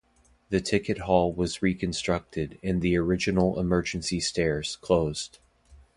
The 0.49 0.59
ticket 0.59 0.97
hall 1.01 1.31
was 1.31 1.61
reconstructed 1.61 2.57
and 2.63 2.81
the 2.81 2.97
original 2.97 3.59
emergency 3.59 4.19
stairs 4.19 4.75
closed. 4.77 5.37